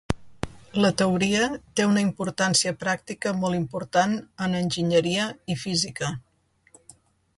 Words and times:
La 0.83 0.89
teoria 1.01 1.49
té 1.79 1.85
una 1.89 2.03
importància 2.05 2.73
pràctica 2.85 3.35
molt 3.43 3.59
important 3.59 4.17
en 4.47 4.57
enginyeria 4.61 5.29
i 5.57 5.63
física. 5.67 6.11